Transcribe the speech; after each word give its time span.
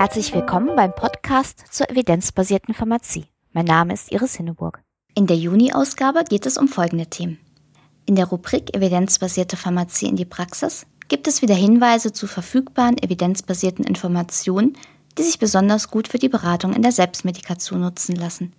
Herzlich 0.00 0.32
willkommen 0.32 0.76
beim 0.76 0.94
Podcast 0.94 1.64
zur 1.72 1.90
evidenzbasierten 1.90 2.72
Pharmazie. 2.72 3.24
Mein 3.52 3.64
Name 3.64 3.94
ist 3.94 4.12
Iris 4.12 4.36
Hinneburg. 4.36 4.80
In 5.16 5.26
der 5.26 5.36
Juni-Ausgabe 5.36 6.22
geht 6.22 6.46
es 6.46 6.56
um 6.56 6.68
folgende 6.68 7.06
Themen. 7.06 7.40
In 8.06 8.14
der 8.14 8.26
Rubrik 8.26 8.76
Evidenzbasierte 8.76 9.56
Pharmazie 9.56 10.06
in 10.06 10.14
die 10.14 10.24
Praxis 10.24 10.86
gibt 11.08 11.26
es 11.26 11.42
wieder 11.42 11.56
Hinweise 11.56 12.12
zu 12.12 12.28
verfügbaren 12.28 12.96
evidenzbasierten 12.96 13.84
Informationen, 13.84 14.76
die 15.18 15.24
sich 15.24 15.40
besonders 15.40 15.90
gut 15.90 16.06
für 16.06 16.18
die 16.18 16.28
Beratung 16.28 16.74
in 16.74 16.82
der 16.82 16.92
Selbstmedikation 16.92 17.80
nutzen 17.80 18.14
lassen. 18.14 18.52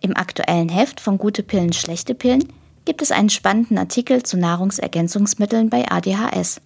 Im 0.00 0.16
aktuellen 0.16 0.68
Heft 0.68 1.00
von 1.00 1.18
Gute 1.18 1.42
Pillen, 1.42 1.72
schlechte 1.72 2.14
Pillen 2.14 2.52
gibt 2.84 3.02
es 3.02 3.10
einen 3.10 3.28
spannenden 3.28 3.78
Artikel 3.78 4.22
zu 4.22 4.36
Nahrungsergänzungsmitteln 4.36 5.70
bei 5.70 5.90
ADHS. 5.90 6.60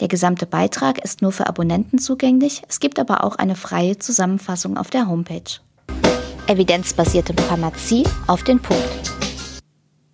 Der 0.00 0.08
gesamte 0.08 0.44
Beitrag 0.44 1.02
ist 1.02 1.22
nur 1.22 1.32
für 1.32 1.46
Abonnenten 1.46 1.98
zugänglich, 1.98 2.60
es 2.68 2.78
gibt 2.78 2.98
aber 2.98 3.24
auch 3.24 3.36
eine 3.36 3.56
freie 3.56 3.96
Zusammenfassung 3.96 4.76
auf 4.76 4.90
der 4.90 5.08
Homepage. 5.08 5.60
Evidenzbasierte 6.46 7.32
Pharmazie 7.32 8.04
auf 8.26 8.44
den 8.44 8.60
Punkt. 8.60 9.14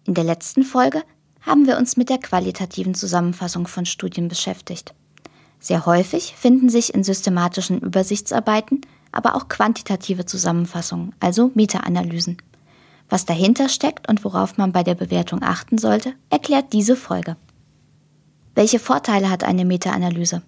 In 0.04 0.14
der 0.14 0.22
letzten 0.22 0.62
Folge 0.62 1.02
haben 1.40 1.66
wir 1.66 1.76
uns 1.76 1.96
mit 1.96 2.08
der 2.08 2.18
qualitativen 2.18 2.94
Zusammenfassung 2.94 3.66
von 3.66 3.84
Studien 3.84 4.28
beschäftigt. 4.28 4.94
Sehr 5.58 5.86
häufig 5.86 6.34
finden 6.36 6.68
sich 6.68 6.94
in 6.94 7.04
systematischen 7.04 7.80
Übersichtsarbeiten 7.80 8.80
aber 9.16 9.34
auch 9.34 9.48
quantitative 9.48 10.26
Zusammenfassungen, 10.26 11.14
also 11.20 11.50
Meta-Analysen. 11.54 12.36
Was 13.08 13.24
dahinter 13.24 13.68
steckt 13.68 14.08
und 14.08 14.24
worauf 14.24 14.58
man 14.58 14.72
bei 14.72 14.82
der 14.82 14.94
Bewertung 14.94 15.42
achten 15.42 15.78
sollte, 15.78 16.12
erklärt 16.28 16.72
diese 16.72 16.96
Folge. 16.96 17.36
Welche 18.54 18.78
Vorteile 18.78 19.30
hat 19.30 19.44
eine 19.44 19.64
Meta-Analyse? 19.64 20.42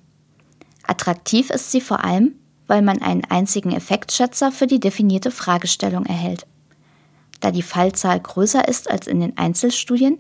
Attraktiv 0.87 1.51
ist 1.51 1.71
sie 1.71 1.81
vor 1.81 2.05
allem, 2.05 2.35
weil 2.67 2.83
man 2.83 3.01
einen 3.01 3.25
einzigen 3.25 3.73
Effektschätzer 3.73 4.53
für 4.53 4.67
die 4.67 4.81
definierte 4.81 5.31
Fragestellung 5.31 6.05
erhält. 6.05 6.47
Da 7.41 7.51
die 7.51 7.63
Fallzahl 7.63 8.21
größer 8.21 8.67
ist 8.67 8.91
als 8.91 9.07
in 9.07 9.21
den 9.21 9.39
Einzelstudien, 9.39 10.19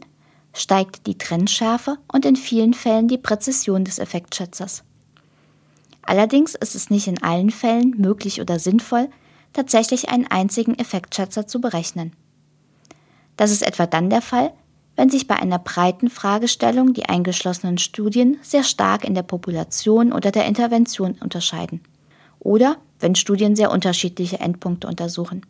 steigt 0.52 1.06
die 1.06 1.18
Trennschärfe 1.18 1.98
und 2.12 2.24
in 2.24 2.36
vielen 2.36 2.74
Fällen 2.74 3.08
die 3.08 3.18
Präzision 3.18 3.84
des 3.84 3.98
Effektschätzers. 3.98 4.84
Allerdings 6.02 6.54
ist 6.54 6.74
es 6.74 6.90
nicht 6.90 7.06
in 7.06 7.22
allen 7.22 7.50
Fällen 7.50 7.94
möglich 7.98 8.40
oder 8.40 8.58
sinnvoll, 8.58 9.08
tatsächlich 9.52 10.08
einen 10.08 10.26
einzigen 10.26 10.78
Effektschätzer 10.78 11.46
zu 11.46 11.60
berechnen. 11.60 12.12
Das 13.36 13.50
ist 13.50 13.62
etwa 13.62 13.86
dann 13.86 14.10
der 14.10 14.22
Fall, 14.22 14.52
wenn 14.96 15.10
sich 15.10 15.28
bei 15.28 15.36
einer 15.36 15.60
breiten 15.60 16.10
Fragestellung 16.10 16.92
die 16.92 17.04
eingeschlossenen 17.04 17.78
Studien 17.78 18.38
sehr 18.42 18.64
stark 18.64 19.04
in 19.04 19.14
der 19.14 19.22
Population 19.22 20.12
oder 20.12 20.32
der 20.32 20.46
Intervention 20.46 21.16
unterscheiden. 21.20 21.82
Oder 22.40 22.78
wenn 22.98 23.14
Studien 23.14 23.54
sehr 23.54 23.70
unterschiedliche 23.70 24.40
Endpunkte 24.40 24.88
untersuchen. 24.88 25.46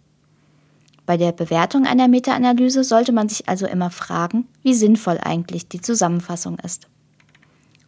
Bei 1.09 1.17
der 1.17 1.33
Bewertung 1.33 1.87
einer 1.87 2.07
Meta-Analyse 2.07 2.85
sollte 2.85 3.13
man 3.13 3.31
sich 3.31 3.49
also 3.49 3.67
immer 3.67 3.89
fragen, 3.89 4.47
wie 4.63 4.75
sinnvoll 4.75 5.17
eigentlich 5.19 5.67
die 5.67 5.81
Zusammenfassung 5.81 6.59
ist. 6.59 6.87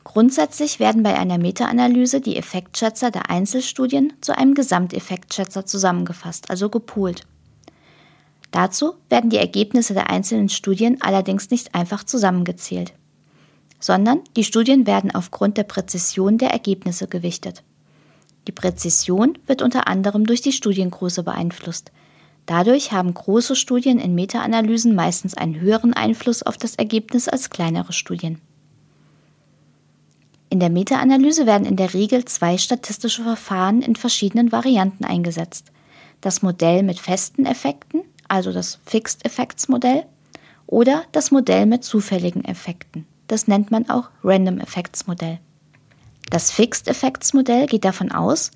Grundsätzlich 0.05 0.81
werden 0.81 1.03
bei 1.03 1.19
einer 1.19 1.37
Meta-Analyse 1.37 2.23
die 2.23 2.39
Effektschätzer 2.39 3.11
der 3.11 3.29
Einzelstudien 3.29 4.15
zu 4.23 4.35
einem 4.35 4.55
Gesamteffektschätzer 4.55 5.67
zusammengefasst, 5.67 6.49
also 6.49 6.71
gepoolt. 6.71 7.27
Dazu 8.53 8.95
werden 9.11 9.29
die 9.29 9.37
Ergebnisse 9.37 9.93
der 9.93 10.09
einzelnen 10.09 10.49
Studien 10.49 11.03
allerdings 11.03 11.51
nicht 11.51 11.75
einfach 11.75 12.05
zusammengezählt, 12.05 12.95
sondern 13.79 14.21
die 14.35 14.45
Studien 14.45 14.87
werden 14.87 15.15
aufgrund 15.15 15.59
der 15.59 15.65
Präzision 15.65 16.39
der 16.39 16.53
Ergebnisse 16.53 17.07
gewichtet. 17.07 17.65
Die 18.49 18.53
Präzision 18.53 19.37
wird 19.47 19.61
unter 19.61 19.89
anderem 19.89 20.25
durch 20.25 20.41
die 20.41 20.53
Studiengröße 20.53 21.23
beeinflusst, 21.23 21.93
Dadurch 22.47 22.93
haben 22.93 23.15
große 23.15 23.55
Studien 23.55 23.99
in 23.99 24.15
Meta-Analysen 24.15 24.95
meistens 24.95 25.34
einen 25.34 25.61
höheren 25.61 25.95
Einfluss 25.95 26.43
auf 26.43 26.56
das 26.56 26.75
Ergebnis 26.75 27.28
als 27.28 27.51
kleinere 27.51 27.93
Studien. 27.93 28.41
In 30.49 30.59
der 30.59 30.71
Meta-Analyse 30.71 31.47
werden 31.47 31.67
in 31.67 31.77
der 31.77 31.95
Regel 31.95 32.25
zwei 32.25 32.59
statistische 32.59 33.23
Verfahren 33.23 33.83
in 33.83 33.95
verschiedenen 33.95 34.51
Varianten 34.51 35.05
eingesetzt. 35.05 35.71
Das 36.21 36.43
Modell 36.43 36.83
mit 36.83 36.99
festen 36.99 37.47
Effekten, 37.47 38.03
also 38.27 38.53
das 38.53 38.81
Fixed 38.84 39.25
Effects 39.25 39.69
Modell, 39.69 40.05
oder 40.67 41.05
das 41.12 41.31
Modell 41.31 41.67
mit 41.67 41.84
zufälligen 41.84 42.45
Effekten. 42.45 43.07
Das 43.28 43.47
nennt 43.47 43.71
man 43.71 43.89
auch 43.89 44.11
Random 44.25 44.59
Effects 44.59 45.07
Modell. 45.07 45.39
Das 46.31 46.51
Fixed 46.51 46.89
Effects 46.89 47.33
Modell 47.33 47.67
geht 47.67 47.84
davon 47.84 48.11
aus, 48.11 48.51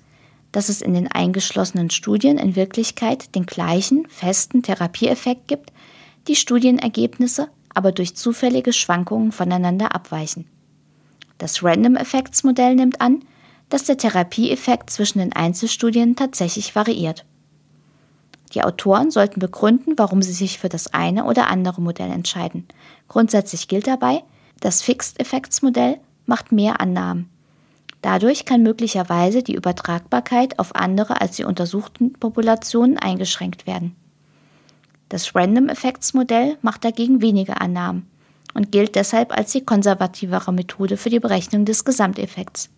dass 0.55 0.69
es 0.69 0.81
in 0.81 0.93
den 0.93 1.11
eingeschlossenen 1.11 1.89
Studien 1.89 2.37
in 2.37 2.55
Wirklichkeit 2.55 3.35
den 3.35 3.45
gleichen 3.45 4.07
festen 4.07 4.63
Therapieeffekt 4.63 5.49
gibt, 5.49 5.73
die 6.29 6.37
Studienergebnisse 6.37 7.49
aber 7.73 7.91
durch 7.91 8.15
zufällige 8.15 8.71
Schwankungen 8.71 9.33
voneinander 9.33 9.93
abweichen. 9.93 10.47
Das 11.39 11.61
Random 11.61 11.97
Effects 11.97 12.45
Modell 12.45 12.75
nimmt 12.75 13.01
an, 13.01 13.25
dass 13.67 13.83
der 13.83 13.97
Therapieeffekt 13.97 14.89
zwischen 14.89 15.19
den 15.19 15.33
Einzelstudien 15.33 16.15
tatsächlich 16.15 16.73
variiert. 16.73 17.25
Die 18.53 18.63
Autoren 18.63 19.11
sollten 19.11 19.41
begründen, 19.41 19.95
warum 19.97 20.21
sie 20.21 20.31
sich 20.31 20.57
für 20.57 20.69
das 20.69 20.93
eine 20.93 21.25
oder 21.25 21.49
andere 21.49 21.81
Modell 21.81 22.11
entscheiden. 22.11 22.65
Grundsätzlich 23.09 23.67
gilt 23.67 23.87
dabei, 23.87 24.23
das 24.61 24.81
Fixed 24.81 25.19
Effects 25.19 25.61
Modell 25.61 25.99
macht 26.25 26.53
mehr 26.53 26.79
Annahmen, 26.79 27.29
Dadurch 28.05 28.45
kann 28.45 28.61
möglicherweise 28.61 29.41
die 29.41 29.55
Übertragbarkeit 29.55 30.59
auf 30.59 30.75
andere 30.75 31.21
als 31.21 31.37
die 31.37 31.43
untersuchten 31.43 32.13
Populationen 32.13 32.99
eingeschränkt 32.99 33.65
werden. 33.65 33.95
Das 35.09 35.33
Random 35.33 35.69
Effects 35.69 36.13
Modell 36.13 36.59
macht 36.61 36.85
dagegen 36.85 37.23
weniger 37.23 37.61
Annahmen 37.61 38.07
und 38.53 38.71
gilt 38.71 38.93
deshalb 38.93 39.35
als 39.35 39.53
die 39.53 39.65
konservativere 39.65 40.53
Methode 40.53 40.97
für 40.97 41.09
die 41.09 41.19
Berechnung 41.19 41.65
des 41.65 41.83
Gesamteffekts. 41.83 42.69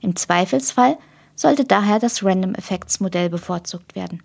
Im 0.00 0.16
Zweifelsfall 0.16 0.98
sollte 1.36 1.64
daher 1.64 2.00
das 2.00 2.24
Random 2.24 2.56
Effects 2.56 2.98
Modell 2.98 3.30
bevorzugt 3.30 3.94
werden. 3.94 4.24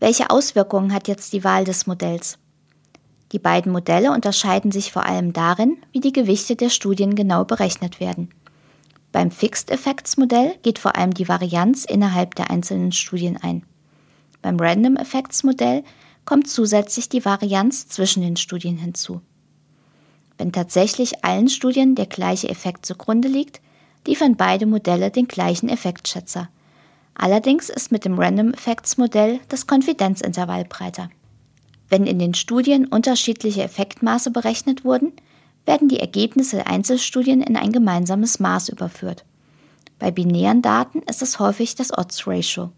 Welche 0.00 0.30
Auswirkungen 0.30 0.94
hat 0.94 1.08
jetzt 1.08 1.34
die 1.34 1.44
Wahl 1.44 1.64
des 1.64 1.86
Modells? 1.86 2.38
Die 3.32 3.38
beiden 3.38 3.70
Modelle 3.70 4.12
unterscheiden 4.12 4.72
sich 4.72 4.92
vor 4.92 5.04
allem 5.04 5.34
darin, 5.34 5.76
wie 5.92 6.00
die 6.00 6.12
Gewichte 6.12 6.56
der 6.56 6.70
Studien 6.70 7.14
genau 7.14 7.44
berechnet 7.44 8.00
werden. 8.00 8.30
Beim 9.16 9.30
Fixed 9.30 9.70
Effects 9.70 10.18
Modell 10.18 10.58
geht 10.62 10.78
vor 10.78 10.94
allem 10.94 11.14
die 11.14 11.26
Varianz 11.26 11.86
innerhalb 11.86 12.34
der 12.34 12.50
einzelnen 12.50 12.92
Studien 12.92 13.38
ein. 13.38 13.62
Beim 14.42 14.60
Random 14.60 14.96
Effects 14.96 15.42
Modell 15.42 15.84
kommt 16.26 16.48
zusätzlich 16.48 17.08
die 17.08 17.24
Varianz 17.24 17.88
zwischen 17.88 18.20
den 18.20 18.36
Studien 18.36 18.76
hinzu. 18.76 19.22
Wenn 20.36 20.52
tatsächlich 20.52 21.24
allen 21.24 21.48
Studien 21.48 21.94
der 21.94 22.04
gleiche 22.04 22.50
Effekt 22.50 22.84
zugrunde 22.84 23.28
liegt, 23.28 23.62
liefern 24.06 24.36
beide 24.36 24.66
Modelle 24.66 25.10
den 25.10 25.28
gleichen 25.28 25.70
Effektschätzer. 25.70 26.50
Allerdings 27.14 27.70
ist 27.70 27.90
mit 27.90 28.04
dem 28.04 28.18
Random 28.18 28.52
Effects 28.52 28.98
Modell 28.98 29.40
das 29.48 29.66
Konfidenzintervall 29.66 30.66
breiter. 30.66 31.08
Wenn 31.88 32.06
in 32.06 32.18
den 32.18 32.34
Studien 32.34 32.86
unterschiedliche 32.86 33.62
Effektmaße 33.62 34.30
berechnet 34.30 34.84
wurden, 34.84 35.14
werden 35.66 35.88
die 35.88 36.00
Ergebnisse 36.00 36.56
der 36.56 36.68
Einzelstudien 36.68 37.42
in 37.42 37.56
ein 37.56 37.72
gemeinsames 37.72 38.40
Maß 38.40 38.70
überführt. 38.70 39.24
Bei 39.98 40.10
binären 40.10 40.62
Daten 40.62 41.02
ist 41.02 41.22
es 41.22 41.38
häufig 41.38 41.74
das 41.74 41.96
Odds 41.96 42.26
Ratio. 42.26 42.70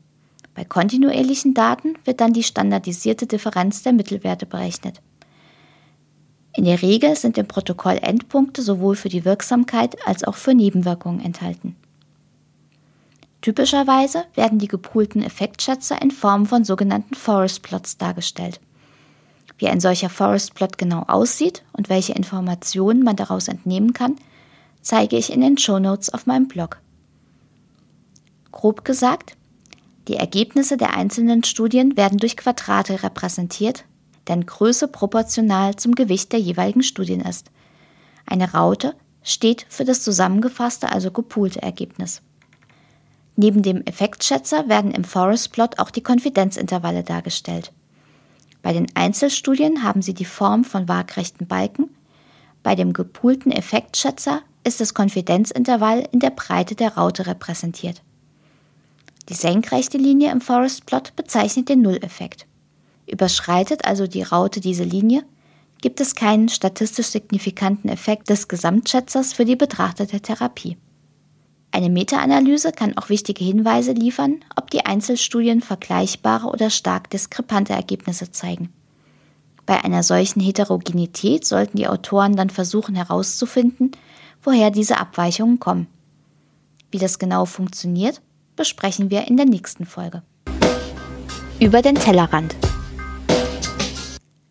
Bei 0.54 0.64
kontinuierlichen 0.64 1.54
Daten 1.54 1.94
wird 2.04 2.20
dann 2.20 2.32
die 2.32 2.42
standardisierte 2.42 3.26
Differenz 3.26 3.82
der 3.82 3.92
Mittelwerte 3.92 4.46
berechnet. 4.46 5.00
In 6.56 6.64
der 6.64 6.82
Regel 6.82 7.14
sind 7.14 7.38
im 7.38 7.46
Protokoll 7.46 7.98
Endpunkte 8.02 8.62
sowohl 8.62 8.96
für 8.96 9.08
die 9.08 9.24
Wirksamkeit 9.24 9.96
als 10.06 10.24
auch 10.24 10.34
für 10.34 10.54
Nebenwirkungen 10.54 11.20
enthalten. 11.20 11.76
Typischerweise 13.40 14.24
werden 14.34 14.58
die 14.58 14.66
gepoolten 14.66 15.22
Effektschätzer 15.22 16.02
in 16.02 16.10
Form 16.10 16.46
von 16.46 16.64
sogenannten 16.64 17.14
Forest 17.14 17.62
Plots 17.62 17.96
dargestellt. 17.96 18.60
Wie 19.58 19.68
ein 19.68 19.80
solcher 19.80 20.08
Forest 20.08 20.54
Plot 20.54 20.78
genau 20.78 21.02
aussieht 21.08 21.64
und 21.72 21.88
welche 21.88 22.12
Informationen 22.14 23.02
man 23.02 23.16
daraus 23.16 23.48
entnehmen 23.48 23.92
kann, 23.92 24.16
zeige 24.80 25.16
ich 25.16 25.32
in 25.32 25.40
den 25.40 25.58
Show 25.58 25.78
Notes 25.78 26.10
auf 26.10 26.26
meinem 26.26 26.48
Blog. 26.48 26.78
Grob 28.52 28.84
gesagt, 28.84 29.36
die 30.06 30.16
Ergebnisse 30.16 30.76
der 30.76 30.94
einzelnen 30.94 31.44
Studien 31.44 31.96
werden 31.96 32.18
durch 32.18 32.36
Quadrate 32.36 33.02
repräsentiert, 33.02 33.84
deren 34.26 34.46
Größe 34.46 34.88
proportional 34.88 35.76
zum 35.76 35.94
Gewicht 35.94 36.32
der 36.32 36.40
jeweiligen 36.40 36.82
Studien 36.82 37.20
ist. 37.20 37.50
Eine 38.24 38.52
Raute 38.52 38.94
steht 39.22 39.66
für 39.68 39.84
das 39.84 40.02
zusammengefasste, 40.02 40.90
also 40.90 41.10
gepoolte 41.10 41.62
Ergebnis. 41.62 42.22
Neben 43.36 43.62
dem 43.62 43.82
Effektschätzer 43.84 44.68
werden 44.68 44.90
im 44.90 45.04
Forest 45.04 45.52
Plot 45.52 45.78
auch 45.78 45.90
die 45.90 46.02
Konfidenzintervalle 46.02 47.02
dargestellt. 47.02 47.72
Bei 48.68 48.74
den 48.74 48.94
Einzelstudien 48.94 49.82
haben 49.82 50.02
sie 50.02 50.12
die 50.12 50.26
Form 50.26 50.62
von 50.62 50.88
waagrechten 50.88 51.46
Balken. 51.46 51.88
Bei 52.62 52.74
dem 52.74 52.92
gepoolten 52.92 53.50
Effektschätzer 53.50 54.42
ist 54.62 54.82
das 54.82 54.92
Konfidenzintervall 54.92 56.06
in 56.12 56.20
der 56.20 56.28
Breite 56.28 56.74
der 56.74 56.94
Raute 56.94 57.26
repräsentiert. 57.26 58.02
Die 59.30 59.34
senkrechte 59.34 59.96
Linie 59.96 60.30
im 60.32 60.42
Forest 60.42 60.84
Plot 60.84 61.16
bezeichnet 61.16 61.70
den 61.70 61.80
Nulleffekt. 61.80 62.46
Überschreitet 63.06 63.86
also 63.86 64.06
die 64.06 64.22
Raute 64.22 64.60
diese 64.60 64.84
Linie, 64.84 65.24
gibt 65.80 65.98
es 66.02 66.14
keinen 66.14 66.50
statistisch 66.50 67.06
signifikanten 67.06 67.88
Effekt 67.88 68.28
des 68.28 68.48
Gesamtschätzers 68.48 69.32
für 69.32 69.46
die 69.46 69.56
betrachtete 69.56 70.20
Therapie. 70.20 70.76
Eine 71.78 71.90
Meta-Analyse 71.90 72.72
kann 72.72 72.98
auch 72.98 73.08
wichtige 73.08 73.44
Hinweise 73.44 73.92
liefern, 73.92 74.40
ob 74.56 74.68
die 74.68 74.84
Einzelstudien 74.84 75.60
vergleichbare 75.60 76.48
oder 76.48 76.70
stark 76.70 77.08
diskrepante 77.08 77.72
Ergebnisse 77.72 78.32
zeigen. 78.32 78.72
Bei 79.64 79.84
einer 79.84 80.02
solchen 80.02 80.40
Heterogenität 80.40 81.44
sollten 81.44 81.76
die 81.76 81.86
Autoren 81.86 82.34
dann 82.34 82.50
versuchen 82.50 82.96
herauszufinden, 82.96 83.92
woher 84.42 84.72
diese 84.72 84.98
Abweichungen 84.98 85.60
kommen. 85.60 85.86
Wie 86.90 86.98
das 86.98 87.20
genau 87.20 87.44
funktioniert, 87.44 88.22
besprechen 88.56 89.12
wir 89.12 89.28
in 89.28 89.36
der 89.36 89.46
nächsten 89.46 89.86
Folge. 89.86 90.24
Über 91.60 91.80
den 91.80 91.94
Tellerrand. 91.94 92.56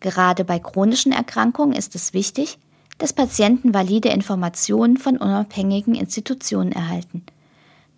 Gerade 0.00 0.46
bei 0.46 0.58
chronischen 0.58 1.12
Erkrankungen 1.12 1.76
ist 1.76 1.94
es 1.94 2.14
wichtig, 2.14 2.58
dass 2.98 3.12
Patienten 3.12 3.72
valide 3.72 4.08
Informationen 4.10 4.96
von 4.96 5.16
unabhängigen 5.16 5.94
Institutionen 5.94 6.72
erhalten. 6.72 7.24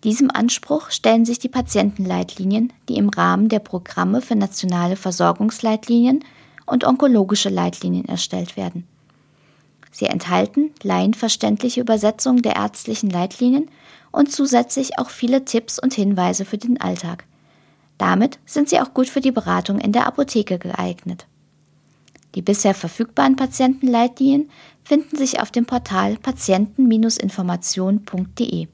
Diesem 0.03 0.31
Anspruch 0.31 0.89
stellen 0.89 1.25
sich 1.25 1.37
die 1.37 1.49
Patientenleitlinien, 1.49 2.73
die 2.89 2.95
im 2.95 3.09
Rahmen 3.09 3.49
der 3.49 3.59
Programme 3.59 4.21
für 4.21 4.35
nationale 4.35 4.95
Versorgungsleitlinien 4.95 6.23
und 6.65 6.85
onkologische 6.85 7.49
Leitlinien 7.49 8.05
erstellt 8.05 8.57
werden. 8.57 8.87
Sie 9.91 10.05
enthalten 10.05 10.71
laienverständliche 10.81 11.81
Übersetzungen 11.81 12.41
der 12.41 12.55
ärztlichen 12.55 13.09
Leitlinien 13.09 13.69
und 14.11 14.31
zusätzlich 14.31 14.97
auch 14.97 15.09
viele 15.09 15.45
Tipps 15.45 15.77
und 15.77 15.93
Hinweise 15.93 16.45
für 16.45 16.57
den 16.57 16.79
Alltag. 16.79 17.25
Damit 17.97 18.39
sind 18.45 18.69
sie 18.69 18.79
auch 18.79 18.93
gut 18.93 19.09
für 19.09 19.21
die 19.21 19.31
Beratung 19.31 19.79
in 19.79 19.91
der 19.91 20.07
Apotheke 20.07 20.57
geeignet. 20.57 21.27
Die 22.35 22.41
bisher 22.41 22.73
verfügbaren 22.73 23.35
Patientenleitlinien 23.35 24.49
finden 24.83 25.17
sich 25.17 25.41
auf 25.41 25.51
dem 25.51 25.65
Portal 25.65 26.17
patienten-information.de. 26.17 28.67